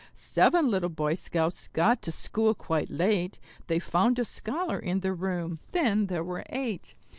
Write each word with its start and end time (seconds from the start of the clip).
Seven 0.15 0.67
little 0.67 0.89
Boy 0.89 1.13
Scouts 1.13 1.67
got 1.67 2.01
to 2.01 2.11
school 2.11 2.55
quite 2.55 2.89
late; 2.89 3.37
They 3.67 3.77
found 3.77 4.17
a 4.17 4.25
scholar 4.25 4.79
in 4.79 5.01
the 5.01 5.13
room 5.13 5.59
then 5.73 6.07
there 6.07 6.23
were 6.23 6.43
eight. 6.49 6.95